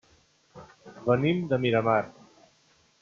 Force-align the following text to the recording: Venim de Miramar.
Venim 1.09 1.43
de 1.51 1.59
Miramar. 1.67 2.01